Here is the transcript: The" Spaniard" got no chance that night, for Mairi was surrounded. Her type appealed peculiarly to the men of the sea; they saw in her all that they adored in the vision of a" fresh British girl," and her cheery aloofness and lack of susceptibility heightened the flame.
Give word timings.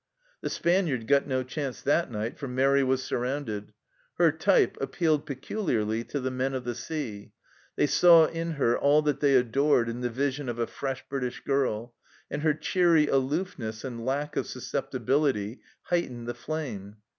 The" 0.41 0.49
Spaniard" 0.59 1.05
got 1.07 1.27
no 1.27 1.43
chance 1.43 1.83
that 1.83 2.09
night, 2.09 2.35
for 2.39 2.47
Mairi 2.47 2.81
was 2.83 3.03
surrounded. 3.03 3.71
Her 4.17 4.31
type 4.31 4.75
appealed 4.81 5.27
peculiarly 5.27 6.03
to 6.05 6.19
the 6.19 6.31
men 6.31 6.55
of 6.55 6.63
the 6.63 6.73
sea; 6.73 7.33
they 7.75 7.85
saw 7.85 8.25
in 8.25 8.53
her 8.53 8.75
all 8.75 9.03
that 9.03 9.19
they 9.19 9.35
adored 9.35 9.87
in 9.89 10.01
the 10.01 10.09
vision 10.09 10.49
of 10.49 10.57
a" 10.57 10.65
fresh 10.65 11.05
British 11.07 11.43
girl," 11.43 11.93
and 12.31 12.41
her 12.41 12.55
cheery 12.55 13.05
aloofness 13.09 13.83
and 13.83 14.03
lack 14.03 14.35
of 14.35 14.47
susceptibility 14.47 15.61
heightened 15.83 16.25
the 16.27 16.33
flame. 16.33 16.95